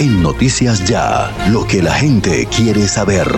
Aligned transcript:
En 0.00 0.22
Noticias 0.22 0.88
Ya, 0.88 1.30
lo 1.52 1.66
que 1.66 1.82
la 1.82 1.92
gente 1.92 2.46
quiere 2.46 2.88
saber. 2.88 3.28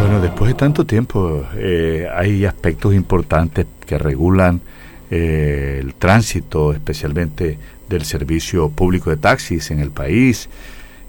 Bueno, 0.00 0.18
después 0.22 0.48
de 0.48 0.54
tanto 0.54 0.86
tiempo 0.86 1.44
eh, 1.56 2.08
hay 2.10 2.46
aspectos 2.46 2.94
importantes 2.94 3.66
que 3.84 3.98
regulan 3.98 4.62
eh, 5.10 5.80
el 5.82 5.94
tránsito, 5.94 6.72
especialmente 6.72 7.58
del 7.86 8.06
servicio 8.06 8.70
público 8.70 9.10
de 9.10 9.18
taxis 9.18 9.70
en 9.70 9.80
el 9.80 9.90
país, 9.90 10.48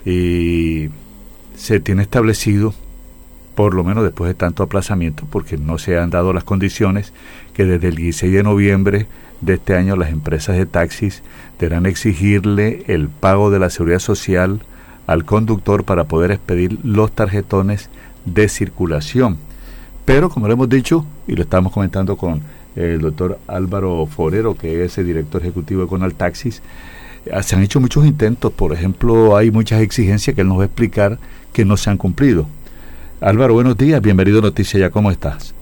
y 0.05 0.89
se 1.55 1.79
tiene 1.79 2.01
establecido, 2.01 2.73
por 3.55 3.73
lo 3.73 3.85
menos 3.85 4.03
después 4.03 4.27
de 4.27 4.33
tanto 4.33 4.61
aplazamiento, 4.63 5.25
porque 5.31 5.57
no 5.57 5.77
se 5.77 5.97
han 5.97 6.09
dado 6.09 6.33
las 6.33 6.43
condiciones, 6.43 7.13
que 7.53 7.63
desde 7.63 7.87
el 7.87 7.95
16 7.95 8.33
de 8.33 8.43
noviembre 8.43 9.07
de 9.41 9.55
este 9.55 9.75
año 9.75 9.95
las 9.95 10.09
empresas 10.09 10.57
de 10.57 10.65
taxis 10.65 11.23
deberán 11.59 11.85
exigirle 11.85 12.83
el 12.87 13.09
pago 13.09 13.51
de 13.51 13.59
la 13.59 13.69
seguridad 13.69 13.99
social 13.99 14.61
al 15.07 15.25
conductor 15.25 15.83
para 15.83 16.05
poder 16.05 16.31
expedir 16.31 16.79
los 16.83 17.11
tarjetones 17.11 17.89
de 18.25 18.49
circulación. 18.49 19.37
Pero 20.05 20.29
como 20.29 20.47
lo 20.47 20.53
hemos 20.53 20.69
dicho 20.69 21.05
y 21.27 21.35
lo 21.35 21.43
estamos 21.43 21.71
comentando 21.71 22.17
con 22.17 22.41
el 22.75 23.01
doctor 23.01 23.39
Álvaro 23.47 24.05
Forero, 24.05 24.55
que 24.55 24.83
es 24.83 24.97
el 24.97 25.07
director 25.07 25.41
ejecutivo 25.41 25.81
de 25.81 25.87
Conal 25.87 26.13
Taxis, 26.13 26.61
eh, 27.25 27.43
se 27.43 27.55
han 27.55 27.63
hecho 27.63 27.79
muchos 27.79 28.05
intentos, 28.05 28.51
por 28.51 28.73
ejemplo, 28.73 29.35
hay 29.35 29.51
muchas 29.51 29.81
exigencias 29.81 30.35
que 30.35 30.41
él 30.41 30.47
nos 30.47 30.59
va 30.59 30.63
a 30.63 30.65
explicar 30.67 31.17
que 31.53 31.65
no 31.65 31.77
se 31.77 31.89
han 31.89 31.97
cumplido. 31.97 32.47
Álvaro, 33.21 33.53
buenos 33.53 33.77
días, 33.77 34.01
bienvenido 34.01 34.39
a 34.39 34.41
Noticias 34.43 34.79
Ya, 34.79 34.89
¿cómo 34.89 35.09
estás? 35.09 35.55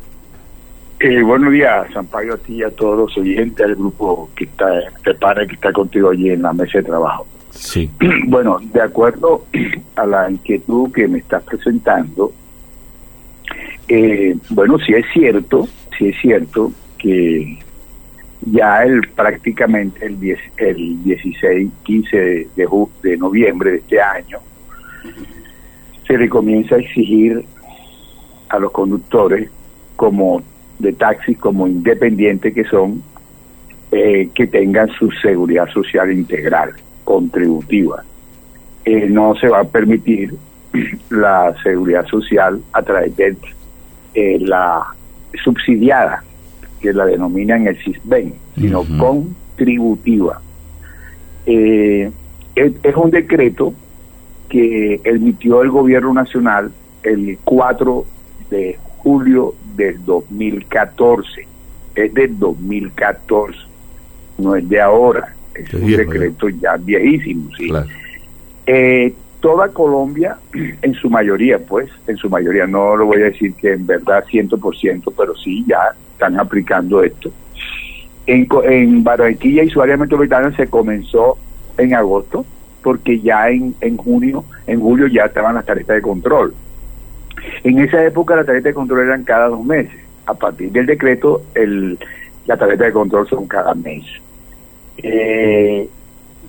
Eh, 1.05 1.21
buenos 1.21 1.51
días, 1.51 1.91
Sampaio, 1.91 2.35
a 2.35 2.37
ti 2.37 2.53
y 2.53 2.63
a 2.63 2.71
todos 2.71 2.97
los 2.97 3.17
oyentes 3.17 3.57
del 3.57 3.75
grupo 3.75 4.29
que 4.37 4.45
está, 4.45 4.69
que 5.03 5.13
para 5.13 5.45
que 5.45 5.55
está 5.55 5.73
contigo 5.73 6.11
allí 6.11 6.29
en 6.29 6.43
la 6.43 6.53
mesa 6.53 6.77
de 6.77 6.85
trabajo. 6.85 7.27
Sí. 7.49 7.91
Bueno, 8.27 8.57
de 8.61 8.81
acuerdo 8.81 9.43
a 9.97 10.05
la 10.05 10.31
inquietud 10.31 10.93
que 10.93 11.09
me 11.09 11.17
estás 11.17 11.43
presentando, 11.43 12.31
eh, 13.89 14.37
bueno, 14.51 14.79
sí 14.79 14.93
es 14.93 15.05
cierto, 15.11 15.67
sí 15.97 16.07
es 16.07 16.15
cierto 16.21 16.71
que 16.97 17.59
ya 18.45 18.83
el 18.83 19.01
prácticamente 19.09 20.05
el, 20.05 20.17
10, 20.21 20.39
el 20.55 21.03
16, 21.03 21.69
15 21.83 22.17
de, 22.17 22.47
de, 22.55 22.67
de 23.01 23.17
noviembre 23.17 23.71
de 23.71 23.77
este 23.79 23.99
año, 23.99 24.39
se 26.07 26.17
le 26.17 26.29
comienza 26.29 26.75
a 26.75 26.79
exigir 26.79 27.43
a 28.47 28.57
los 28.57 28.71
conductores 28.71 29.49
como 29.97 30.41
de 30.83 30.93
taxis 30.93 31.37
como 31.37 31.67
independientes 31.67 32.53
que 32.53 32.65
son 32.65 33.01
eh, 33.91 34.29
que 34.35 34.47
tengan 34.47 34.89
su 34.89 35.09
seguridad 35.11 35.67
social 35.69 36.11
integral 36.11 36.71
contributiva 37.03 38.03
eh, 38.85 39.07
no 39.09 39.35
se 39.35 39.47
va 39.47 39.61
a 39.61 39.63
permitir 39.63 40.35
la 41.09 41.55
seguridad 41.63 42.05
social 42.07 42.61
a 42.73 42.81
través 42.83 43.15
de 43.15 43.35
eh, 44.13 44.37
la 44.39 44.83
subsidiada 45.43 46.23
que 46.81 46.93
la 46.93 47.05
denominan 47.05 47.65
el 47.67 47.77
CISBEN 47.77 48.33
sino 48.55 48.81
uh 48.81 48.85
-huh. 48.85 48.97
contributiva 48.97 50.41
es, 51.45 52.11
es 52.55 52.95
un 52.95 53.09
decreto 53.09 53.73
que 54.49 55.01
emitió 55.03 55.61
el 55.63 55.71
gobierno 55.71 56.13
nacional 56.13 56.71
el 57.03 57.37
4 57.43 58.05
de 58.49 58.77
julio 58.99 59.55
del 59.75 60.03
2014. 60.05 61.47
Es 61.95 62.13
del 62.13 62.39
2014, 62.39 63.59
no 64.39 64.55
es 64.55 64.67
de 64.67 64.81
ahora. 64.81 65.35
Es 65.53 65.71
un 65.73 65.85
viejo, 65.85 66.11
decreto 66.11 66.49
ya 66.49 66.75
viejísimo, 66.77 67.49
sí. 67.55 67.69
Claro. 67.69 67.87
Eh, 68.65 69.13
toda 69.39 69.69
Colombia, 69.69 70.37
en 70.81 70.93
su 70.95 71.09
mayoría, 71.09 71.59
pues, 71.59 71.89
en 72.07 72.17
su 72.17 72.29
mayoría, 72.29 72.65
no 72.65 72.95
lo 72.95 73.05
voy 73.05 73.21
a 73.21 73.25
decir 73.25 73.53
que 73.53 73.73
en 73.73 73.85
verdad 73.85 74.23
100%, 74.25 75.13
pero 75.15 75.35
sí 75.35 75.63
ya 75.67 75.93
están 76.13 76.39
aplicando 76.39 77.03
esto. 77.03 77.31
En, 78.25 78.47
en 78.63 79.03
Barranquilla 79.03 79.63
y 79.63 79.69
su 79.69 79.81
área 79.81 79.97
metropolitana 79.97 80.55
se 80.55 80.67
comenzó 80.67 81.37
en 81.77 81.93
agosto, 81.93 82.45
porque 82.81 83.19
ya 83.19 83.49
en, 83.49 83.75
en 83.81 83.97
junio, 83.97 84.45
en 84.65 84.79
julio 84.79 85.07
ya 85.07 85.25
estaban 85.25 85.55
las 85.55 85.65
tarjetas 85.65 85.97
de 85.97 86.01
control. 86.01 86.55
En 87.63 87.79
esa 87.79 88.03
época 88.05 88.35
la 88.35 88.43
tarjeta 88.43 88.69
de 88.69 88.73
control 88.73 89.07
eran 89.07 89.23
cada 89.23 89.47
dos 89.47 89.63
meses. 89.63 89.99
A 90.25 90.33
partir 90.33 90.71
del 90.71 90.85
decreto, 90.85 91.41
el, 91.55 91.97
la 92.45 92.57
tarjeta 92.57 92.85
de 92.85 92.91
control 92.91 93.27
son 93.27 93.47
cada 93.47 93.73
mes. 93.73 94.03
Eh, 94.97 95.89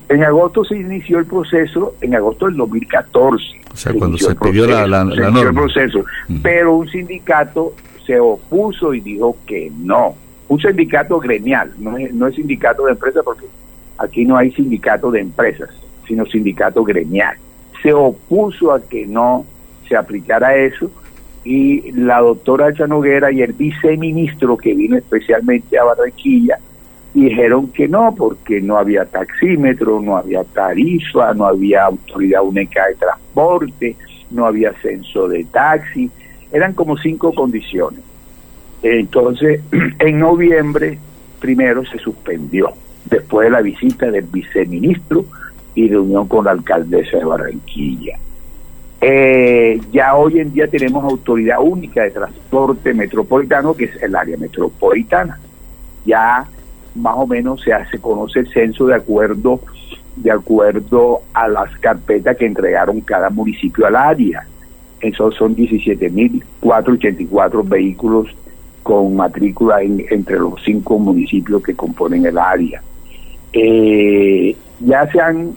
en 0.07 0.23
agosto 0.23 0.63
se 0.63 0.77
inició 0.77 1.19
el 1.19 1.25
proceso, 1.25 1.95
en 2.01 2.15
agosto 2.15 2.45
del 2.45 2.57
2014. 2.57 3.43
O 3.73 3.75
sea, 3.75 3.93
cuando 3.93 4.17
se, 4.17 4.35
pidió 4.35 4.65
proceso, 4.65 4.87
la, 4.87 4.87
la, 4.87 5.03
la 5.03 5.31
norma. 5.31 5.41
El 5.41 5.53
proceso, 5.53 5.99
uh 5.99 6.03
-huh. 6.03 6.39
Pero 6.43 6.75
un 6.75 6.87
sindicato 6.89 7.73
se 8.05 8.19
opuso 8.19 8.93
y 8.93 9.01
dijo 9.01 9.37
que 9.47 9.71
no. 9.77 10.15
Un 10.47 10.59
sindicato 10.59 11.19
gremial, 11.19 11.71
no 11.79 11.97
es, 11.97 12.13
no 12.13 12.27
es 12.27 12.35
sindicato 12.35 12.85
de 12.85 12.91
empresas 12.91 13.23
porque 13.25 13.47
aquí 13.97 14.25
no 14.25 14.37
hay 14.37 14.51
sindicato 14.51 15.09
de 15.09 15.21
empresas, 15.21 15.69
sino 16.07 16.25
sindicato 16.27 16.83
gremial. 16.83 17.35
Se 17.81 17.91
opuso 17.93 18.71
a 18.71 18.81
que 18.81 19.07
no 19.07 19.45
se 19.87 19.95
aplicara 19.95 20.55
eso 20.55 20.91
y 21.45 21.91
la 21.91 22.19
doctora 22.19 22.73
Chanoguera 22.73 23.31
y 23.31 23.43
el 23.43 23.53
viceministro 23.53 24.57
que 24.57 24.73
vino 24.73 24.97
especialmente 24.97 25.77
a 25.77 25.83
Barranquilla 25.83 26.57
dijeron 27.13 27.69
que 27.69 27.87
no, 27.87 28.13
porque 28.13 28.59
no 28.59 28.77
había 28.77 29.05
taxímetro, 29.05 30.01
no 30.01 30.17
había 30.17 30.43
tarifa, 30.43 31.33
no 31.33 31.45
había 31.45 31.85
autoridad 31.85 32.43
única 32.43 32.87
de 32.87 32.95
transporte, 32.95 33.95
no 34.31 34.45
había 34.45 34.73
censo 34.81 35.27
de 35.27 35.45
taxi, 35.45 36.09
eran 36.51 36.73
como 36.73 36.97
cinco 36.97 37.31
condiciones. 37.33 38.01
Entonces, 38.83 39.61
en 39.99 40.19
noviembre 40.19 40.97
primero 41.39 41.85
se 41.85 41.99
suspendió, 41.99 42.73
después 43.05 43.45
de 43.45 43.51
la 43.51 43.61
visita 43.61 44.09
del 44.09 44.25
viceministro 44.25 45.25
y 45.75 45.87
reunión 45.87 46.27
con 46.27 46.45
la 46.45 46.51
alcaldesa 46.51 47.17
de 47.17 47.23
Barranquilla. 47.23 48.17
Eh, 49.01 49.79
ya 49.91 50.15
hoy 50.15 50.39
en 50.39 50.53
día 50.53 50.67
tenemos 50.67 51.03
autoridad 51.03 51.57
única 51.61 52.03
de 52.03 52.11
transporte 52.11 52.93
metropolitano, 52.93 53.75
que 53.75 53.85
es 53.85 54.01
el 54.01 54.15
área 54.15 54.37
metropolitana. 54.37 55.39
Ya 56.05 56.45
más 56.95 57.15
o 57.17 57.27
menos 57.27 57.61
se 57.61 57.73
hace 57.73 57.99
conoce 57.99 58.39
el 58.39 58.51
censo 58.51 58.87
de 58.87 58.95
acuerdo 58.95 59.59
de 60.15 60.31
acuerdo 60.31 61.21
a 61.33 61.47
las 61.47 61.77
carpetas 61.79 62.35
que 62.37 62.45
entregaron 62.45 63.01
cada 63.01 63.29
municipio 63.29 63.85
al 63.85 63.95
área. 63.95 64.47
Esos 65.01 65.35
son 65.35 65.55
17.484 65.55 67.67
vehículos 67.67 68.29
con 68.81 69.15
matrícula 69.15 69.81
en, 69.81 70.05
entre 70.09 70.39
los 70.39 70.63
cinco 70.63 70.97
municipios 70.99 71.61
que 71.63 71.75
componen 71.75 72.25
el 72.25 72.37
área. 72.37 72.81
Eh, 73.51 74.55
ya 74.79 75.11
se 75.11 75.19
han 75.19 75.53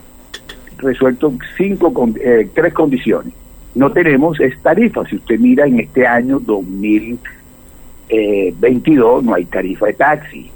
resuelto 0.79 1.35
cinco 1.57 1.93
eh, 2.21 2.49
tres 2.55 2.73
condiciones. 2.73 3.35
No 3.75 3.93
tenemos 3.93 4.41
es 4.41 4.59
tarifa. 4.61 5.05
Si 5.07 5.17
usted 5.17 5.39
mira 5.39 5.67
en 5.67 5.81
este 5.81 6.07
año 6.07 6.41
2022 6.41 9.25
no 9.25 9.35
hay 9.35 9.45
tarifa 9.45 9.85
de 9.87 9.93
taxi. 9.93 10.51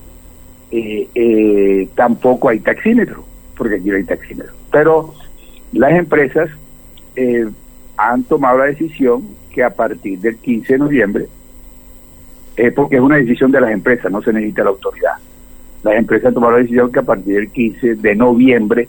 Eh, 0.74 1.06
eh, 1.14 1.88
tampoco 1.94 2.48
hay 2.48 2.60
taxímetro, 2.60 3.22
porque 3.58 3.76
aquí 3.76 3.90
no 3.90 3.96
hay 3.96 4.04
taxímetro. 4.04 4.54
Pero 4.70 5.12
las 5.72 5.92
empresas 5.92 6.48
eh, 7.14 7.46
han 7.98 8.24
tomado 8.24 8.58
la 8.58 8.64
decisión 8.64 9.22
que 9.52 9.62
a 9.62 9.68
partir 9.68 10.18
del 10.18 10.38
15 10.38 10.72
de 10.72 10.78
noviembre, 10.78 11.26
porque 12.74 12.96
es 12.96 13.02
una 13.02 13.16
decisión 13.16 13.52
de 13.52 13.60
las 13.60 13.70
empresas, 13.70 14.10
no 14.10 14.22
se 14.22 14.32
necesita 14.32 14.64
la 14.64 14.70
autoridad. 14.70 15.14
Las 15.82 15.94
empresas 15.94 16.32
tomado 16.32 16.52
la 16.52 16.58
decisión 16.58 16.90
que 16.90 17.00
a 17.00 17.02
partir 17.02 17.34
del 17.34 17.50
15 17.50 17.96
de 17.96 18.14
noviembre 18.14 18.88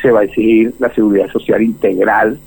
se 0.00 0.10
va 0.10 0.20
a 0.20 0.24
exigir 0.24 0.74
la 0.78 0.92
seguridad 0.94 1.30
social 1.30 1.62
integral 1.62 2.38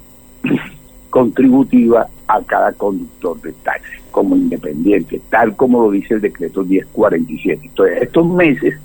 contributiva 1.09 2.07
a 2.27 2.41
cada 2.41 2.73
conductor 2.73 3.39
de 3.41 3.53
taxi 3.63 3.97
como 4.11 4.35
independiente, 4.35 5.21
tal 5.29 5.55
como 5.55 5.83
lo 5.83 5.91
dice 5.91 6.15
el 6.15 6.21
decreto 6.21 6.63
1047. 6.63 7.61
Entonces, 7.63 8.01
estos 8.01 8.27
meses 8.27 8.79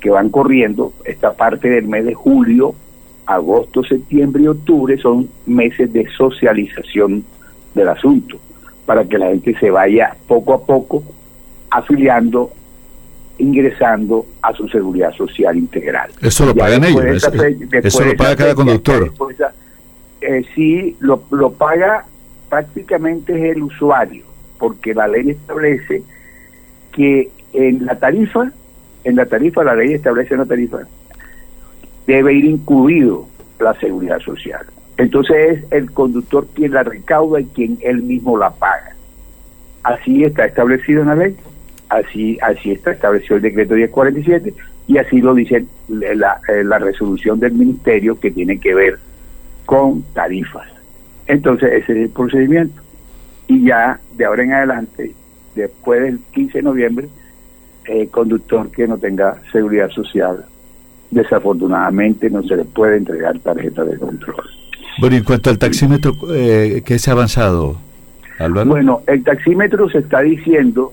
que 0.00 0.10
van 0.10 0.30
corriendo, 0.30 0.92
esta 1.04 1.34
parte 1.34 1.68
del 1.68 1.86
mes 1.86 2.04
de 2.04 2.14
julio, 2.14 2.74
agosto, 3.26 3.84
septiembre 3.84 4.42
y 4.42 4.48
octubre 4.48 4.98
son 4.98 5.28
meses 5.46 5.92
de 5.92 6.08
socialización 6.16 7.24
del 7.74 7.88
asunto, 7.88 8.38
para 8.84 9.04
que 9.04 9.18
la 9.18 9.26
gente 9.26 9.56
se 9.58 9.70
vaya 9.70 10.16
poco 10.26 10.54
a 10.54 10.66
poco 10.66 11.02
afiliando 11.70 12.50
ingresando 13.38 14.26
a 14.42 14.52
su 14.52 14.68
seguridad 14.68 15.12
social 15.12 15.56
integral. 15.56 16.10
Eso 16.20 16.46
lo 16.46 16.54
pagan 16.54 16.84
ellos, 16.84 17.04
eso, 17.04 17.32
eso 17.72 18.04
lo 18.04 18.16
paga 18.16 18.36
cada 18.36 18.54
conductor. 18.54 19.12
Eh, 20.20 20.44
sí, 20.54 20.96
lo, 21.00 21.24
lo 21.30 21.52
paga 21.52 22.04
prácticamente 22.48 23.32
es 23.32 23.56
el 23.56 23.62
usuario, 23.62 24.24
porque 24.58 24.94
la 24.94 25.08
ley 25.08 25.30
establece 25.30 26.02
que 26.92 27.30
en 27.52 27.86
la 27.86 27.98
tarifa, 27.98 28.52
en 29.04 29.16
la 29.16 29.26
tarifa, 29.26 29.64
la 29.64 29.74
ley 29.74 29.94
establece 29.94 30.34
una 30.34 30.46
tarifa, 30.46 30.80
debe 32.06 32.34
ir 32.34 32.44
incluido 32.44 33.26
la 33.58 33.74
seguridad 33.80 34.20
social. 34.20 34.66
Entonces 34.98 35.36
es 35.58 35.72
el 35.72 35.90
conductor 35.90 36.46
quien 36.54 36.72
la 36.72 36.82
recauda 36.82 37.40
y 37.40 37.46
quien 37.46 37.78
él 37.80 38.02
mismo 38.02 38.36
la 38.36 38.50
paga. 38.50 38.94
Así 39.82 40.22
está 40.22 40.44
establecido 40.44 41.02
en 41.02 41.08
la 41.08 41.14
ley, 41.14 41.36
así, 41.98 42.38
así 42.42 42.72
está 42.72 42.92
establecido 42.92 43.36
el 43.36 43.42
decreto 43.42 43.74
1047 43.74 44.54
y 44.88 44.98
así 44.98 45.20
lo 45.20 45.34
dice 45.34 45.64
la, 45.88 46.40
eh, 46.48 46.64
la 46.64 46.78
resolución 46.78 47.38
del 47.40 47.52
ministerio 47.52 48.18
que 48.18 48.30
tiene 48.30 48.58
que 48.58 48.74
ver 48.74 48.98
con 49.66 50.02
tarifas. 50.14 50.68
Entonces 51.26 51.72
ese 51.72 51.92
es 51.92 51.98
el 51.98 52.08
procedimiento. 52.10 52.80
Y 53.46 53.66
ya 53.66 54.00
de 54.16 54.24
ahora 54.24 54.44
en 54.44 54.52
adelante, 54.52 55.12
después 55.54 56.02
del 56.02 56.18
15 56.32 56.58
de 56.58 56.62
noviembre, 56.62 57.08
el 57.84 58.08
conductor 58.08 58.70
que 58.70 58.86
no 58.86 58.98
tenga 58.98 59.40
seguridad 59.50 59.90
social, 59.90 60.44
desafortunadamente 61.10 62.30
no 62.30 62.42
se 62.42 62.56
le 62.56 62.64
puede 62.64 62.96
entregar 62.96 63.38
tarjeta 63.40 63.84
de 63.84 63.98
control. 63.98 64.44
Bueno, 64.98 65.16
y 65.16 65.18
en 65.18 65.24
cuanto 65.24 65.50
al 65.50 65.58
taxímetro, 65.58 66.14
eh, 66.34 66.82
¿qué 66.84 66.98
se 66.98 67.10
ha 67.10 67.14
avanzado, 67.14 67.76
Álvaro? 68.38 68.70
Bueno, 68.70 69.02
el 69.06 69.22
taxímetro 69.24 69.88
se 69.88 69.98
está 69.98 70.20
diciendo, 70.20 70.92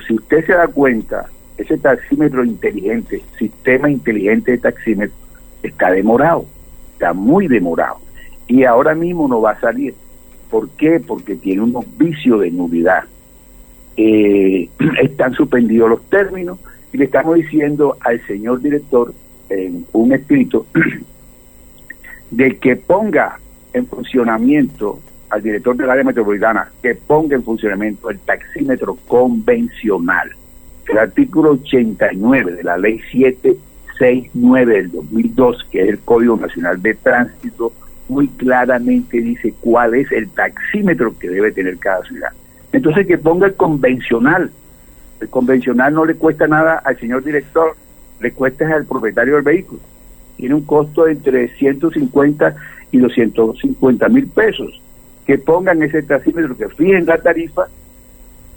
si 0.00 0.14
usted 0.14 0.46
se 0.46 0.52
da 0.52 0.66
cuenta, 0.68 1.26
ese 1.56 1.76
taxímetro 1.78 2.44
inteligente, 2.44 3.22
sistema 3.38 3.90
inteligente 3.90 4.52
de 4.52 4.58
taxímetro, 4.58 5.16
está 5.62 5.90
demorado, 5.90 6.46
está 6.94 7.12
muy 7.12 7.46
demorado. 7.46 7.98
Y 8.46 8.64
ahora 8.64 8.94
mismo 8.94 9.28
no 9.28 9.40
va 9.40 9.52
a 9.52 9.60
salir. 9.60 9.94
¿Por 10.50 10.68
qué? 10.70 11.00
Porque 11.00 11.36
tiene 11.36 11.62
unos 11.62 11.84
vicios 11.96 12.40
de 12.40 12.50
nulidad. 12.50 13.04
Eh, 13.96 14.68
están 15.02 15.34
suspendidos 15.34 15.90
los 15.90 16.04
términos 16.08 16.58
y 16.92 16.98
le 16.98 17.04
estamos 17.04 17.36
diciendo 17.36 17.96
al 18.00 18.24
señor 18.26 18.60
director 18.60 19.14
en 19.48 19.86
un 19.92 20.12
escrito 20.12 20.66
de 22.30 22.56
que 22.58 22.76
ponga 22.76 23.38
en 23.72 23.86
funcionamiento 23.86 25.00
al 25.32 25.42
director 25.42 25.74
del 25.74 25.88
área 25.88 26.04
metropolitana 26.04 26.70
que 26.82 26.94
ponga 26.94 27.34
en 27.34 27.42
funcionamiento 27.42 28.10
el 28.10 28.18
taxímetro 28.20 28.96
convencional. 29.08 30.30
El 30.86 30.98
artículo 30.98 31.52
89 31.52 32.52
de 32.52 32.62
la 32.62 32.76
ley 32.76 33.00
769 33.10 34.74
del 34.74 34.92
2002, 34.92 35.68
que 35.70 35.82
es 35.82 35.88
el 35.88 36.00
Código 36.00 36.36
Nacional 36.36 36.82
de 36.82 36.94
Tránsito, 36.96 37.72
muy 38.10 38.28
claramente 38.28 39.22
dice 39.22 39.54
cuál 39.60 39.94
es 39.94 40.12
el 40.12 40.28
taxímetro 40.28 41.18
que 41.18 41.30
debe 41.30 41.50
tener 41.50 41.78
cada 41.78 42.02
ciudad. 42.04 42.28
Entonces 42.70 43.06
que 43.06 43.16
ponga 43.16 43.46
el 43.46 43.54
convencional. 43.54 44.50
El 45.18 45.30
convencional 45.30 45.94
no 45.94 46.04
le 46.04 46.16
cuesta 46.16 46.46
nada 46.46 46.82
al 46.84 46.98
señor 47.00 47.24
director, 47.24 47.74
le 48.20 48.32
cuesta 48.32 48.66
al 48.68 48.84
propietario 48.84 49.36
del 49.36 49.44
vehículo. 49.44 49.80
Tiene 50.36 50.56
un 50.56 50.66
costo 50.66 51.08
entre 51.08 51.48
150 51.56 52.54
y 52.90 52.98
250 52.98 54.08
mil 54.10 54.26
pesos. 54.26 54.81
Que 55.26 55.38
pongan 55.38 55.82
ese 55.82 56.02
taxímetro, 56.02 56.56
que 56.56 56.68
fijen 56.68 57.06
la 57.06 57.18
tarifa 57.18 57.66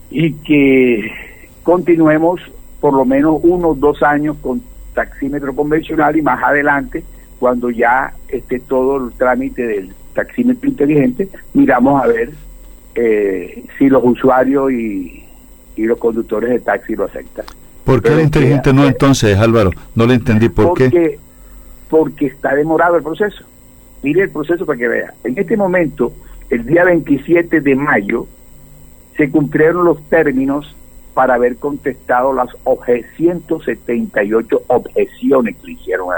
y 0.09 0.33
que 0.33 1.11
continuemos 1.63 2.41
por 2.79 2.93
lo 2.93 3.05
menos 3.05 3.39
unos 3.43 3.79
dos 3.79 4.01
años 4.03 4.37
con 4.41 4.61
taxímetro 4.93 5.53
convencional 5.55 6.15
y 6.15 6.21
más 6.21 6.41
adelante, 6.43 7.03
cuando 7.39 7.69
ya 7.69 8.13
esté 8.27 8.59
todo 8.59 8.97
el 8.97 9.13
trámite 9.13 9.65
del 9.65 9.93
taxímetro 10.13 10.69
inteligente, 10.69 11.27
miramos 11.53 12.03
a 12.03 12.07
ver 12.07 12.31
eh, 12.95 13.65
si 13.77 13.89
los 13.89 14.03
usuarios 14.03 14.71
y, 14.71 15.25
y 15.75 15.83
los 15.83 15.97
conductores 15.97 16.49
de 16.49 16.59
taxi 16.59 16.95
lo 16.95 17.05
aceptan. 17.05 17.45
¿Por 17.83 18.01
qué 18.01 18.13
el 18.13 18.21
inteligente 18.21 18.73
no 18.73 18.85
entonces, 18.85 19.37
Álvaro? 19.37 19.71
No 19.93 20.07
le 20.07 20.15
entendí 20.15 20.49
por 20.49 20.67
porque, 20.69 20.89
qué. 20.89 21.19
Porque 21.89 22.27
está 22.27 22.55
demorado 22.55 22.95
el 22.97 23.03
proceso. 23.03 23.43
Mire 24.01 24.23
el 24.23 24.29
proceso 24.29 24.65
para 24.65 24.79
que 24.79 24.87
vea. 24.87 25.13
En 25.23 25.37
este 25.37 25.55
momento, 25.55 26.11
el 26.49 26.65
día 26.65 26.83
27 26.83 27.61
de 27.61 27.75
mayo, 27.75 28.27
se 29.17 29.29
cumplieron 29.29 29.85
los 29.85 30.01
términos 30.09 30.75
para 31.13 31.35
haber 31.35 31.55
contestado 31.57 32.33
las 32.33 32.49
178 33.15 34.63
objeciones 34.67 35.55
que 35.57 35.67
le 35.67 35.73
hicieron 35.73 36.09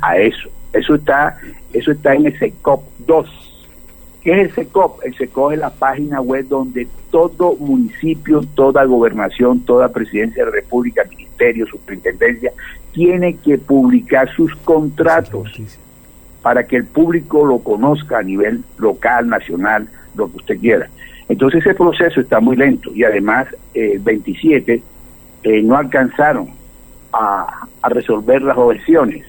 a, 0.00 0.16
eso. 0.16 0.48
Eso 0.72 0.94
está, 0.94 1.38
eso 1.72 1.92
está 1.92 2.14
en 2.14 2.26
el 2.26 2.38
SECOP 2.38 2.82
2. 3.06 3.64
¿Qué 4.22 4.32
es 4.32 4.48
el 4.48 4.54
SECOP? 4.54 5.04
El 5.04 5.14
SECOP 5.16 5.52
es 5.52 5.58
la 5.58 5.70
página 5.70 6.20
web 6.20 6.46
donde 6.48 6.88
todo 7.10 7.56
municipio, 7.56 8.40
toda 8.54 8.84
gobernación, 8.84 9.60
toda 9.60 9.90
presidencia 9.90 10.44
de 10.44 10.50
la 10.50 10.56
República, 10.56 11.04
ministerio, 11.04 11.66
superintendencia, 11.66 12.52
tiene 12.92 13.36
que 13.36 13.58
publicar 13.58 14.28
sus 14.34 14.54
contratos 14.56 15.52
para 16.48 16.66
que 16.66 16.76
el 16.76 16.86
público 16.86 17.44
lo 17.44 17.58
conozca 17.58 18.20
a 18.20 18.22
nivel 18.22 18.64
local, 18.78 19.28
nacional, 19.28 19.86
lo 20.14 20.30
que 20.30 20.38
usted 20.38 20.58
quiera. 20.58 20.88
Entonces 21.28 21.60
ese 21.60 21.74
proceso 21.74 22.22
está 22.22 22.40
muy 22.40 22.56
lento 22.56 22.90
y 22.94 23.04
además 23.04 23.48
eh, 23.74 23.98
27 24.00 24.82
eh, 25.42 25.62
no 25.62 25.76
alcanzaron 25.76 26.48
a, 27.12 27.68
resolver 27.90 28.40
las 28.40 28.56
objeciones. 28.56 29.26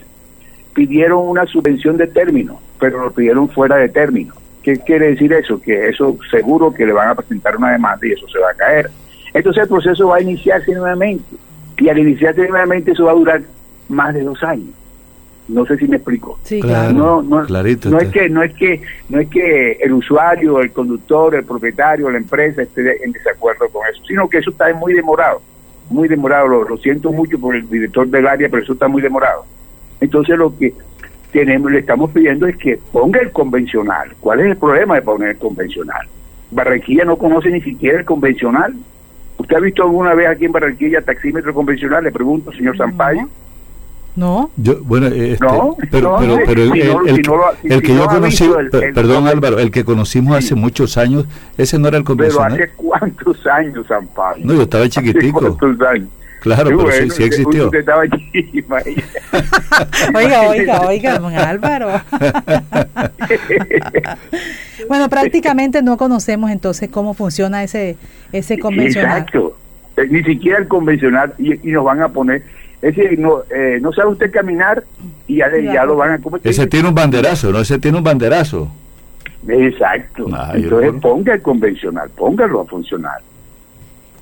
Pidieron 0.74 1.28
una 1.28 1.46
subvención 1.46 1.98
de 1.98 2.08
término, 2.08 2.62
pero 2.80 3.04
lo 3.04 3.12
pidieron 3.12 3.50
fuera 3.50 3.76
de 3.76 3.90
término. 3.90 4.34
¿Qué 4.64 4.78
quiere 4.78 5.10
decir 5.10 5.34
eso? 5.34 5.62
Que 5.62 5.90
eso 5.90 6.18
seguro 6.32 6.74
que 6.74 6.86
le 6.86 6.94
van 6.94 7.10
a 7.10 7.16
presentar 7.16 7.58
una 7.58 7.74
demanda 7.74 8.08
y 8.08 8.14
eso 8.14 8.30
se 8.30 8.40
va 8.40 8.52
a 8.52 8.54
caer. 8.54 8.90
Entonces 9.34 9.64
el 9.64 9.68
proceso 9.68 10.08
va 10.08 10.16
a 10.16 10.22
iniciarse 10.22 10.72
nuevamente 10.72 11.36
y 11.80 11.90
al 11.90 12.00
iniciarse 12.00 12.48
nuevamente 12.48 12.94
eso 12.94 13.04
va 13.04 13.12
a 13.12 13.16
durar 13.16 13.42
más 13.90 14.14
de 14.14 14.24
dos 14.24 14.42
años. 14.42 14.79
No 15.50 15.66
sé 15.66 15.78
si 15.78 15.88
me 15.88 15.98
explico. 15.98 16.40
Sí, 16.44 16.62
claro. 16.62 16.94
No, 16.94 17.22
no, 17.24 17.46
Clarito, 17.46 17.90
no 17.90 18.00
es 18.00 18.10
que 18.10 18.30
no 18.30 18.44
es 18.44 18.54
que 18.54 18.82
no 19.10 19.20
es 19.20 19.28
que 19.30 19.74
el 19.82 19.94
usuario, 19.94 20.60
el 20.62 20.72
conductor, 20.72 21.34
el 21.34 21.44
propietario, 21.44 22.10
la 22.10 22.18
empresa 22.18 22.62
esté 22.62 23.04
en 23.04 23.12
desacuerdo 23.12 23.68
con 23.70 23.82
eso, 23.88 24.04
sino 24.08 24.30
que 24.30 24.38
eso 24.38 24.52
está 24.52 24.72
muy 24.76 24.94
demorado, 24.94 25.42
muy 25.90 26.08
demorado. 26.08 26.48
Lo, 26.48 26.70
lo 26.70 26.78
siento 26.78 27.12
mucho 27.12 27.40
por 27.40 27.56
el 27.56 27.68
director 27.68 28.08
del 28.08 28.28
área, 28.28 28.48
pero 28.48 28.62
eso 28.62 28.74
está 28.74 28.88
muy 28.88 29.02
demorado. 29.02 29.44
Entonces 30.00 30.38
lo 30.38 30.56
que 30.56 30.74
tenemos, 31.32 31.72
le 31.72 31.80
estamos 31.80 32.12
pidiendo 32.12 32.46
es 32.48 32.56
que 32.58 32.80
ponga 32.92 33.20
el 33.20 33.32
convencional. 33.32 34.14
¿Cuál 34.20 34.42
es 34.42 34.46
el 34.48 34.58
problema 34.58 34.96
de 34.96 35.02
poner 35.02 35.30
el 35.30 35.38
convencional? 35.38 36.08
Barranquilla 36.52 37.06
no 37.06 37.18
conoce 37.18 37.50
ni 37.50 37.62
siquiera 37.62 38.00
el 38.00 38.06
convencional. 38.06 38.76
¿Usted 39.38 39.56
ha 39.56 39.60
visto 39.60 39.84
alguna 39.84 40.14
vez 40.14 40.28
aquí 40.28 40.46
en 40.46 40.52
Barranquilla 40.52 41.02
taxímetro 41.02 41.54
convencional? 41.54 42.04
Le 42.04 42.12
pregunto, 42.12 42.52
señor 42.52 42.78
Sampaio. 42.78 43.30
No. 44.16 44.50
Yo, 44.58 44.82
bueno, 44.84 45.08
este, 45.08 45.46
no, 45.46 45.78
pero, 45.92 46.12
no, 46.12 46.18
pero, 46.20 46.36
sí, 46.36 46.42
pero 46.46 46.64
el, 46.64 47.10
el- 47.72 47.82
que 47.82 47.96
yo 47.96 48.06
conocí, 48.08 48.50
perdón 48.94 49.24
el- 49.24 49.30
Álvaro, 49.30 49.60
el 49.60 49.72
que 49.72 49.86
conocimos 49.86 50.36
hace 50.38 50.56
muchos 50.56 50.98
años, 50.98 51.26
ese 51.58 51.80
no 51.80 51.88
era 51.88 51.98
el 51.98 52.04
Pero 52.04 52.16
convencional. 52.18 52.54
hace 52.54 52.70
cuántos 52.76 53.48
años, 53.48 53.86
Sampaio. 53.88 54.46
No, 54.46 54.54
yo 54.56 54.64
estaba 54.64 54.84
¿Hace 54.84 54.92
chiquitico. 55.00 55.40
cuántos 55.58 55.88
años? 55.88 56.10
Claro, 56.42 56.70
Sí, 56.70 56.76
pero 56.78 56.92
sí, 56.92 56.98
bueno, 57.00 57.14
sí 57.14 57.24
existió. 57.24 57.66
Usted 57.66 57.80
estaba 57.80 58.02
allí, 58.04 58.50
imagínese. 58.54 59.20
Oiga, 60.16 60.42
oiga, 60.50 60.82
oiga, 60.88 61.20
don 61.20 61.34
Álvaro. 61.36 61.90
bueno, 64.88 65.10
prácticamente 65.10 65.82
no 65.82 65.98
conocemos 65.98 66.52
entonces 66.52 66.90
cómo 66.90 67.14
funciona 67.14 67.64
ese 67.64 67.98
ese 68.32 68.58
convencional. 68.60 69.18
Exacto. 69.20 69.58
Eh, 69.98 70.08
Ni 70.10 70.24
siquiera 70.24 70.60
el 70.60 70.68
convencional 70.68 71.34
y, 71.38 71.68
y 71.70 71.72
nos 71.72 71.84
van 71.84 72.02
a 72.02 72.10
poner. 72.10 72.44
Es 72.82 72.96
decir, 72.96 73.20
no, 73.20 73.42
eh, 73.54 73.78
no 73.82 73.92
sabe 73.92 74.10
usted 74.12 74.32
caminar 74.32 74.84
y 75.28 75.38
ya, 75.38 75.48
le- 75.48 75.66
ya 75.66 75.84
lo 75.86 75.96
van 75.98 76.12
a 76.12 76.18
¿cómo 76.20 76.38
es 76.38 76.44
que 76.44 76.50
Ese 76.50 76.66
tiene 76.68 76.88
un 76.90 76.96
banderazo, 76.96 77.52
¿no? 77.52 77.60
Ese 77.60 77.78
tiene 77.80 77.98
un 77.98 78.04
banderazo. 78.04 78.72
Exacto. 79.48 80.28
Entonces 80.54 80.94
ponga 81.02 81.34
el 81.34 81.42
convencional, 81.42 82.10
póngalo 82.10 82.62
a 82.62 82.66
funcionar. 82.66 83.20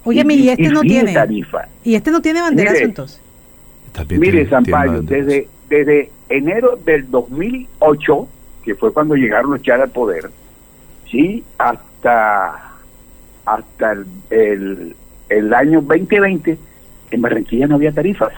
Oye, 0.03 0.23
y 0.29 0.49
este 0.49 0.69
no 0.69 0.81
tiene. 0.81 1.13
tarifa. 1.13 1.67
Y 1.83 1.95
este 1.95 2.11
no 2.11 2.21
tiene 2.21 2.41
banderazo 2.41 2.75
Mire, 2.75 2.85
entonces. 2.85 3.21
También 3.91 4.21
Mire, 4.21 4.45
tiene- 4.45 4.47
desde, 5.01 5.47
desde 5.69 6.11
enero 6.29 6.79
del 6.85 7.09
2008, 7.11 8.27
que 8.63 8.75
fue 8.75 8.93
cuando 8.93 9.15
llegaron 9.15 9.51
los 9.51 9.61
al 9.81 9.89
poder, 9.89 10.29
sí, 11.11 11.43
hasta, 11.57 12.73
hasta 13.45 13.91
el, 13.91 14.05
el, 14.29 14.95
el 15.29 15.53
año 15.53 15.81
2020, 15.81 16.57
en 17.11 17.21
Barranquilla 17.21 17.67
no 17.67 17.75
había 17.75 17.91
tarifas. 17.91 18.33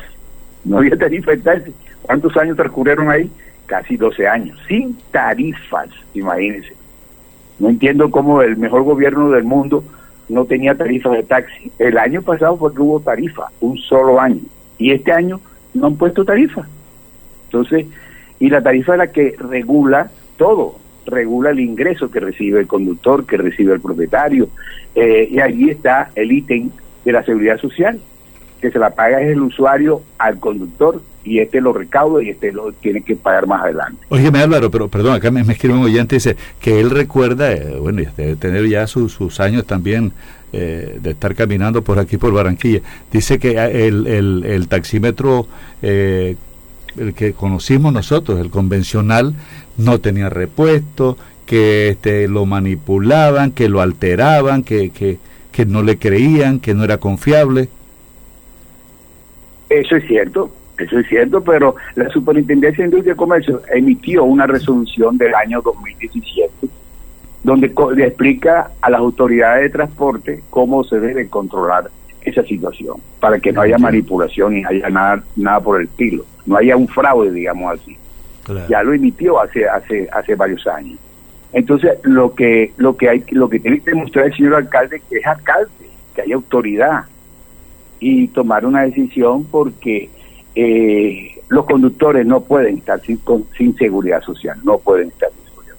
No 0.63 0.79
había 0.79 0.97
tarifas. 0.97 1.37
de 1.37 1.43
taxi. 1.43 1.73
¿Cuántos 2.01 2.35
años 2.37 2.57
transcurrieron 2.57 3.09
ahí? 3.09 3.29
Casi 3.65 3.97
12 3.97 4.27
años, 4.27 4.59
sin 4.67 4.97
tarifas, 5.11 5.89
imagínense. 6.13 6.73
No 7.59 7.69
entiendo 7.69 8.09
cómo 8.09 8.41
el 8.41 8.57
mejor 8.57 8.83
gobierno 8.83 9.29
del 9.29 9.43
mundo 9.43 9.83
no 10.27 10.45
tenía 10.45 10.75
tarifas 10.75 11.13
de 11.13 11.23
taxi. 11.23 11.71
El 11.77 11.97
año 11.97 12.21
pasado 12.21 12.57
fue 12.57 12.73
que 12.73 12.81
hubo 12.81 12.99
tarifa, 12.99 13.47
un 13.59 13.77
solo 13.77 14.19
año. 14.19 14.41
Y 14.77 14.91
este 14.91 15.11
año 15.11 15.39
no 15.73 15.87
han 15.87 15.97
puesto 15.97 16.25
tarifa. 16.25 16.67
Entonces, 17.45 17.85
y 18.39 18.49
la 18.49 18.61
tarifa 18.61 18.93
es 18.93 18.97
la 18.97 19.11
que 19.11 19.35
regula 19.37 20.09
todo, 20.37 20.75
regula 21.05 21.49
el 21.49 21.59
ingreso 21.59 22.09
que 22.09 22.19
recibe 22.19 22.61
el 22.61 22.67
conductor, 22.67 23.25
que 23.25 23.37
recibe 23.37 23.73
el 23.73 23.81
propietario, 23.81 24.49
eh, 24.95 25.27
y 25.29 25.39
allí 25.39 25.69
está 25.69 26.11
el 26.15 26.31
ítem 26.31 26.69
de 27.03 27.11
la 27.11 27.23
seguridad 27.23 27.59
social. 27.59 27.99
Que 28.59 28.71
se 28.71 28.79
la 28.79 28.91
paga 28.91 29.21
es 29.21 29.29
el 29.29 29.41
usuario 29.41 30.01
al 30.17 30.39
conductor 30.39 31.01
y 31.23 31.39
este 31.39 31.61
lo 31.61 31.73
recauda 31.73 32.23
y 32.23 32.29
este 32.29 32.51
lo 32.51 32.71
tiene 32.71 33.01
que 33.01 33.15
pagar 33.15 33.47
más 33.47 33.63
adelante. 33.63 34.05
Óigeme 34.09 34.39
Álvaro, 34.39 34.71
pero 34.71 34.87
perdón, 34.87 35.15
acá 35.15 35.31
me, 35.31 35.43
me 35.43 35.53
escribe 35.53 35.75
un 35.75 35.83
oyente 35.83 36.15
dice 36.15 36.35
que 36.59 36.79
él 36.79 36.89
recuerda, 36.89 37.51
eh, 37.51 37.77
bueno, 37.79 38.01
debe 38.15 38.35
tener 38.35 38.67
ya 38.67 38.87
sus, 38.87 39.39
años 39.39 39.65
también 39.65 40.11
eh, 40.53 40.97
de 41.01 41.11
estar 41.11 41.35
caminando 41.35 41.83
por 41.83 41.99
aquí 41.99 42.17
por 42.17 42.33
Barranquilla. 42.33 42.81
Dice 43.11 43.39
que 43.39 43.51
el, 43.51 44.07
el, 44.07 44.43
el 44.45 44.67
taxímetro 44.67 45.47
eh, 45.81 46.35
el 46.97 47.13
que 47.13 47.33
conocimos 47.33 47.93
nosotros, 47.93 48.39
el 48.39 48.49
convencional, 48.49 49.33
no 49.77 49.99
tenía 49.99 50.29
repuesto, 50.29 51.17
que 51.45 51.89
este, 51.89 52.27
lo 52.27 52.45
manipulaban, 52.45 53.51
que 53.51 53.69
lo 53.69 53.81
alteraban, 53.81 54.63
que, 54.63 54.91
que, 54.91 55.17
que 55.51 55.65
no 55.65 55.81
le 55.81 55.97
creían, 55.97 56.59
que 56.59 56.75
no 56.75 56.83
era 56.83 56.97
confiable. 56.97 57.69
Eso 59.69 59.95
es 59.95 60.05
cierto, 60.07 60.51
eso 60.77 60.99
es 60.99 61.07
cierto, 61.07 61.43
pero 61.43 61.75
la 61.95 62.09
Superintendencia 62.09 62.83
de 62.83 62.89
Industria 62.89 63.13
y 63.13 63.17
Comercio 63.17 63.61
emitió 63.73 64.23
una 64.23 64.47
resolución 64.47 65.17
del 65.17 65.35
año 65.35 65.61
2017 65.61 66.69
donde 67.43 67.73
le 67.95 68.07
explica 68.07 68.71
a 68.81 68.89
las 68.89 68.99
autoridades 68.99 69.63
de 69.63 69.69
transporte 69.69 70.43
cómo 70.49 70.83
se 70.83 70.99
debe 70.99 71.27
controlar 71.29 71.89
esa 72.21 72.43
situación, 72.43 72.97
para 73.19 73.39
que 73.39 73.51
no 73.51 73.61
haya 73.61 73.77
manipulación 73.77 74.57
y 74.57 74.65
haya 74.65 74.89
nada, 74.89 75.23
nada 75.35 75.59
por 75.61 75.79
el 75.79 75.87
estilo, 75.87 76.25
no 76.45 76.57
haya 76.57 76.75
un 76.75 76.87
fraude, 76.87 77.31
digamos 77.31 77.79
así. 77.79 77.97
Claro. 78.43 78.67
Ya 78.67 78.83
lo 78.83 78.93
emitió 78.93 79.39
hace 79.39 79.67
hace 79.67 80.07
hace 80.11 80.35
varios 80.35 80.65
años. 80.67 80.99
Entonces, 81.53 81.91
lo 82.03 82.33
que 82.33 82.73
lo 82.77 82.97
que 82.97 83.09
hay 83.09 83.23
lo 83.31 83.49
que 83.49 83.59
tiene 83.59 83.79
que 83.79 83.91
demostrar 83.91 84.25
el 84.25 84.35
señor 84.35 84.55
alcalde 84.55 85.01
que 85.09 85.17
es 85.17 85.25
alcalde, 85.25 85.71
que 86.13 86.23
hay 86.23 86.31
autoridad 86.33 87.03
y 87.99 88.27
tomar 88.29 88.65
una 88.65 88.81
decisión 88.81 89.45
porque 89.45 90.09
eh, 90.55 91.31
los 91.49 91.65
conductores 91.65 92.25
no 92.25 92.41
pueden 92.41 92.77
estar 92.77 93.01
sin, 93.01 93.17
con, 93.17 93.45
sin 93.57 93.75
seguridad 93.75 94.21
social, 94.21 94.57
no 94.63 94.77
pueden 94.77 95.09
estar 95.09 95.29
sin 95.29 95.49
seguridad. 95.49 95.75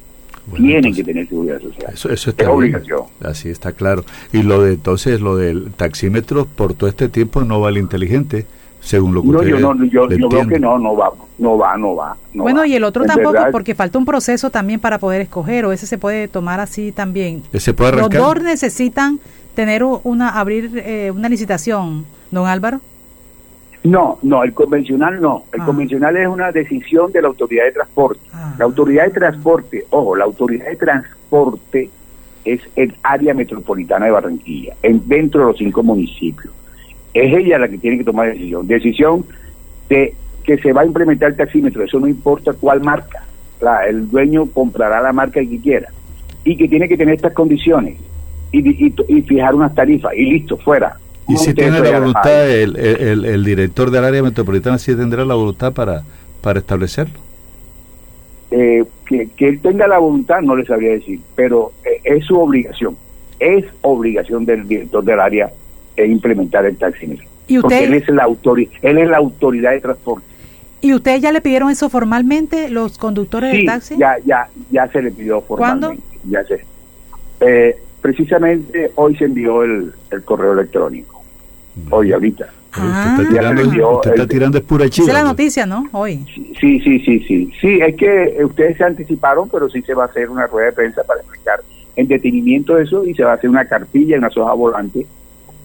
Bueno, 0.46 0.64
Tienen 0.64 0.76
entonces, 0.76 1.04
que 1.04 1.12
tener 1.12 1.28
seguridad 1.28 1.60
social. 1.60 1.92
Eso, 1.94 2.10
eso 2.10 2.30
está 2.30 2.44
es 2.44 2.50
obligación. 2.50 3.02
Así 3.22 3.48
está 3.48 3.72
claro. 3.72 4.04
Y 4.32 4.42
lo 4.42 4.62
de 4.62 4.74
entonces, 4.74 5.20
lo 5.20 5.36
del 5.36 5.72
taxímetro 5.72 6.46
por 6.46 6.74
todo 6.74 6.88
este 6.88 7.08
tiempo 7.08 7.42
no 7.42 7.60
vale 7.60 7.80
inteligente, 7.80 8.46
según 8.80 9.14
lo 9.14 9.22
que 9.22 9.28
no, 9.28 9.38
usted 9.38 9.50
yo 9.50 9.74
no, 9.74 9.84
yo, 9.84 10.08
yo 10.08 10.28
creo 10.28 10.48
que 10.48 10.58
no, 10.58 10.78
no 10.78 10.96
va, 10.96 11.12
no 11.38 11.58
va, 11.58 11.76
no 11.76 11.94
va. 11.94 12.16
No 12.32 12.44
bueno, 12.44 12.60
va. 12.60 12.66
y 12.66 12.74
el 12.74 12.84
otro 12.84 13.02
En 13.02 13.08
tampoco, 13.08 13.32
verdad, 13.32 13.50
porque 13.52 13.74
falta 13.74 13.98
un 13.98 14.06
proceso 14.06 14.50
también 14.50 14.80
para 14.80 14.98
poder 14.98 15.20
escoger, 15.20 15.66
o 15.66 15.72
ese 15.72 15.86
se 15.86 15.98
puede 15.98 16.28
tomar 16.28 16.60
así 16.60 16.90
también. 16.90 17.42
¿Se 17.52 17.74
puede 17.74 17.92
Los 17.92 18.10
dos 18.10 18.42
necesitan 18.42 19.20
tener 19.54 19.82
una, 19.84 20.30
abrir 20.38 20.70
eh, 20.84 21.10
una 21.10 21.28
licitación, 21.28 22.04
don 22.30 22.46
Álvaro. 22.46 22.80
No, 23.82 24.18
no, 24.22 24.42
el 24.44 24.52
convencional 24.52 25.20
no. 25.20 25.44
El 25.52 25.62
Ah. 25.62 25.66
convencional 25.66 26.16
es 26.16 26.28
una 26.28 26.52
decisión 26.52 27.10
de 27.12 27.22
la 27.22 27.28
autoridad 27.28 27.64
de 27.64 27.72
transporte. 27.72 28.20
Ah. 28.32 28.54
La 28.58 28.64
autoridad 28.66 29.04
de 29.06 29.10
transporte, 29.12 29.84
ojo, 29.90 30.16
la 30.16 30.24
autoridad 30.24 30.66
de 30.66 30.76
transporte 30.76 31.90
es 32.44 32.60
el 32.76 32.94
área 33.02 33.32
metropolitana 33.34 34.06
de 34.06 34.12
Barranquilla, 34.12 34.74
en, 34.82 35.06
dentro 35.08 35.40
de 35.42 35.46
los 35.48 35.56
cinco 35.58 35.82
municipios. 35.82 36.52
Es 37.14 37.34
ella 37.36 37.58
la 37.58 37.68
que 37.68 37.78
tiene 37.78 37.98
que 37.98 38.04
tomar 38.04 38.28
decisión. 38.32 38.66
Decisión 38.66 39.24
de 39.88 40.14
que 40.44 40.58
se 40.58 40.72
va 40.72 40.82
a 40.82 40.86
implementar 40.86 41.30
el 41.30 41.36
taxímetro, 41.36 41.82
eso 41.82 41.98
no 42.00 42.06
importa 42.06 42.52
cuál 42.52 42.82
marca. 42.82 43.24
La- 43.60 43.86
el 43.86 44.10
dueño 44.10 44.46
comprará 44.46 45.00
la 45.02 45.12
marca 45.12 45.40
que 45.40 45.58
quiera 45.60 45.88
y 46.44 46.56
que 46.56 46.68
tiene 46.68 46.88
que 46.88 46.96
tener 46.96 47.14
estas 47.14 47.32
condiciones 47.32 47.98
y, 48.52 48.86
y- 48.86 48.94
y 49.08 49.22
fijar 49.22 49.54
unas 49.54 49.74
tarifas 49.74 50.12
y 50.14 50.24
listo, 50.30 50.56
fuera. 50.58 50.96
Y 51.28 51.36
si 51.36 51.54
tiene 51.54 51.78
la 51.80 51.98
voluntad, 52.00 52.50
el, 52.50 52.76
el, 52.76 53.24
el 53.24 53.44
director 53.44 53.90
del 53.90 54.04
área 54.04 54.22
metropolitana 54.22 54.78
sí 54.78 54.94
tendrá 54.96 55.24
la 55.24 55.34
voluntad 55.34 55.72
para, 55.72 56.02
para 56.40 56.58
establecerlo. 56.58 57.20
eh, 58.50 58.84
que, 59.06 59.28
que 59.36 59.48
él 59.48 59.60
tenga 59.60 59.86
la 59.86 59.98
voluntad, 59.98 60.40
no 60.42 60.56
le 60.56 60.64
sabría 60.66 60.90
decir, 60.92 61.20
pero 61.36 61.72
eh, 61.84 62.00
es 62.04 62.24
su 62.24 62.38
obligación, 62.38 62.96
es 63.38 63.64
obligación 63.82 64.44
del 64.44 64.66
director 64.66 65.04
del 65.04 65.20
área 65.20 65.50
eh, 65.96 66.06
implementar 66.06 66.64
el 66.66 66.76
taxímetro. 66.76 67.26
¿Y 67.46 67.58
Porque 67.60 67.74
usted, 67.76 67.86
él 67.88 67.94
es 67.94 68.08
la 68.08 68.24
autoridad, 68.24 68.72
él 68.82 68.98
es 68.98 69.08
la 69.08 69.16
autoridad 69.18 69.70
de 69.72 69.80
transporte. 69.80 70.26
¿Y 70.80 70.94
ustedes 70.94 71.20
ya 71.20 71.30
le 71.30 71.40
pidieron 71.40 71.70
eso 71.70 71.90
formalmente, 71.90 72.70
los 72.70 72.96
conductores 72.98 73.52
de 73.52 73.64
taxi? 73.64 73.96
ya, 73.98 74.16
ya, 74.24 74.48
ya 74.70 74.88
se 74.88 75.02
le 75.02 75.10
pidió 75.10 75.40
¿Cuándo? 75.42 75.88
formalmente. 75.88 76.18
Ya 76.28 76.44
se. 76.44 76.64
Eh, 77.40 77.76
precisamente 78.00 78.90
hoy 78.96 79.16
se 79.16 79.24
envió 79.24 79.62
el, 79.62 79.92
el 80.10 80.22
correo 80.24 80.52
electrónico. 80.52 81.22
Hoy, 81.90 82.12
ahorita. 82.12 82.48
Ah. 82.72 83.16
está 83.18 83.28
tirando, 83.30 83.62
se 83.62 83.68
envió 83.68 83.90
usted 83.96 84.10
está 84.10 84.22
el- 84.22 84.28
tirando 84.28 84.58
es 84.58 84.64
pura 84.64 84.84
Esa 84.84 84.94
chiva. 84.94 85.08
es 85.08 85.14
la 85.14 85.24
noticia, 85.24 85.66
¿no? 85.66 85.88
Hoy. 85.92 86.24
Sí, 86.60 86.80
sí, 86.80 87.00
sí, 87.00 87.18
sí. 87.26 87.50
Sí, 87.60 87.78
es 87.80 87.96
que 87.96 88.38
ustedes 88.44 88.76
se 88.76 88.84
anticiparon, 88.84 89.48
pero 89.48 89.68
sí 89.68 89.82
se 89.82 89.94
va 89.94 90.04
a 90.04 90.06
hacer 90.06 90.30
una 90.30 90.46
rueda 90.46 90.66
de 90.66 90.72
prensa 90.72 91.02
para 91.04 91.20
explicar 91.20 91.60
en 91.96 92.06
detenimiento 92.06 92.78
eso 92.78 93.04
y 93.04 93.14
se 93.14 93.24
va 93.24 93.32
a 93.32 93.34
hacer 93.34 93.50
una 93.50 93.64
cartilla, 93.64 94.18
una 94.18 94.30
soja 94.30 94.52
volante 94.52 95.04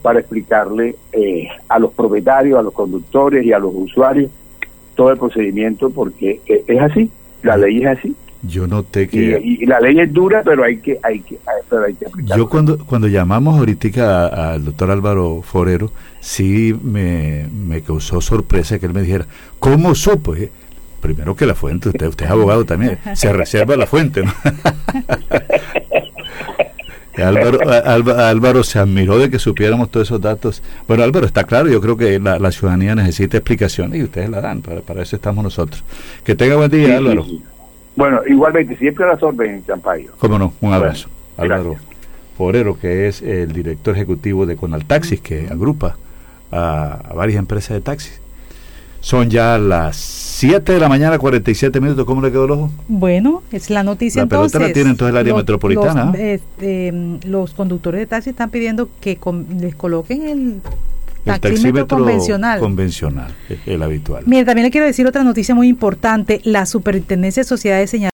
para 0.02 0.18
explicarle 0.20 0.96
eh, 1.12 1.48
a 1.68 1.78
los 1.78 1.92
propietarios, 1.92 2.58
a 2.58 2.62
los 2.62 2.72
conductores 2.72 3.44
y 3.44 3.52
a 3.52 3.58
los 3.58 3.72
usuarios 3.74 4.30
todo 4.96 5.10
el 5.10 5.18
procedimiento 5.18 5.90
porque 5.90 6.40
eh, 6.46 6.64
es 6.66 6.80
así, 6.80 7.10
la 7.42 7.56
ley 7.56 7.82
es 7.84 7.98
así. 7.98 8.16
Yo 8.42 8.66
noté 8.66 9.08
que... 9.08 9.40
y- 9.42 9.62
y 9.62 9.66
la 9.66 9.80
ley 9.80 9.98
es 10.00 10.12
dura, 10.12 10.42
pero 10.44 10.62
hay 10.64 10.78
que, 10.78 10.98
hay 11.02 11.20
que, 11.20 11.38
pero 11.68 11.84
hay 11.84 11.94
que 11.94 12.06
aplicarla. 12.06 12.36
Yo 12.36 12.48
cuando, 12.48 12.78
cuando 12.84 13.08
llamamos 13.08 13.58
ahorita 13.58 14.52
al 14.52 14.64
doctor 14.64 14.90
Álvaro 14.90 15.42
Forero, 15.42 15.90
sí 16.20 16.74
me, 16.82 17.48
me 17.48 17.80
causó 17.82 18.20
sorpresa 18.20 18.78
que 18.78 18.86
él 18.86 18.92
me 18.94 19.02
dijera, 19.02 19.26
¿cómo 19.58 19.94
supo? 19.94 20.34
Eh, 20.36 20.50
Primero 21.00 21.36
que 21.36 21.46
la 21.46 21.54
fuente, 21.54 21.90
usted, 21.90 22.06
usted 22.08 22.24
es 22.24 22.30
abogado 22.32 22.64
también, 22.64 22.98
se 23.14 23.32
reserva 23.32 23.76
la 23.76 23.86
fuente, 23.86 24.24
¿no? 24.24 24.32
Álvaro, 27.18 27.58
Álvaro 27.70 28.62
se 28.62 28.78
admiró 28.78 29.18
de 29.18 29.30
que 29.30 29.38
supiéramos 29.38 29.90
todos 29.90 30.08
esos 30.08 30.20
datos. 30.20 30.62
Bueno, 30.86 31.02
Álvaro, 31.02 31.24
está 31.26 31.44
claro, 31.44 31.68
yo 31.70 31.80
creo 31.80 31.96
que 31.96 32.18
la, 32.20 32.38
la 32.38 32.52
ciudadanía 32.52 32.94
necesita 32.94 33.38
explicaciones 33.38 34.00
y 34.00 34.02
ustedes 34.04 34.28
la 34.28 34.40
dan, 34.42 34.60
para, 34.60 34.80
para 34.82 35.02
eso 35.02 35.16
estamos 35.16 35.42
nosotros. 35.42 35.82
Que 36.24 36.34
tenga 36.34 36.56
buen 36.56 36.70
día, 36.70 36.96
Álvaro. 36.98 37.24
Bueno, 37.96 38.20
igualmente, 38.28 38.76
siempre 38.76 39.04
a 39.04 39.08
las 39.08 39.22
órdenes, 39.22 39.66
Champayo. 39.66 40.12
Cómo 40.18 40.38
no, 40.38 40.52
un 40.60 40.72
abrazo. 40.72 41.08
Bueno, 41.36 41.54
Álvaro. 41.54 41.76
Forero, 42.36 42.78
que 42.78 43.08
es 43.08 43.22
el 43.22 43.52
director 43.52 43.94
ejecutivo 43.94 44.44
de 44.46 44.56
Conaltaxis, 44.56 45.20
que 45.20 45.48
agrupa 45.50 45.96
a, 46.52 47.00
a 47.10 47.14
varias 47.14 47.38
empresas 47.38 47.70
de 47.74 47.80
taxis. 47.80 48.20
Son 49.00 49.30
ya 49.30 49.56
las 49.56 49.96
7 49.96 50.72
de 50.72 50.80
la 50.80 50.88
mañana, 50.88 51.18
47 51.18 51.80
minutos. 51.80 52.04
¿Cómo 52.04 52.20
le 52.20 52.30
quedó 52.30 52.44
el 52.46 52.50
ojo? 52.50 52.70
Bueno, 52.88 53.42
es 53.52 53.70
la 53.70 53.82
noticia 53.82 54.22
La 54.22 54.28
pelota 54.28 54.46
entonces. 54.46 54.68
la 54.68 54.74
tiene 54.74 54.90
entonces 54.90 55.12
el 55.12 55.16
área 55.18 55.34
metropolitana, 55.34 56.06
Los, 56.06 56.14
este, 56.16 56.92
mm, 56.92 57.18
los 57.26 57.54
conductores 57.54 58.00
de 58.00 58.06
taxi 58.06 58.30
están 58.30 58.50
pidiendo 58.50 58.88
que 59.00 59.16
con- 59.16 59.46
les 59.60 59.74
coloquen 59.76 60.26
el 60.28 60.60
El 61.26 61.40
taxímetro 61.40 61.88
convencional. 61.98 62.60
convencional, 62.60 63.34
el, 63.48 63.60
el 63.66 63.82
habitual. 63.82 64.24
Mire, 64.26 64.44
también 64.44 64.64
le 64.64 64.70
quiero 64.70 64.86
decir 64.86 65.06
otra 65.06 65.24
noticia 65.24 65.54
muy 65.54 65.68
importante. 65.68 66.40
La 66.44 66.66
Superintendencia 66.66 67.42
de 67.42 67.48
Sociedades 67.48 67.90
señaló 67.90 68.10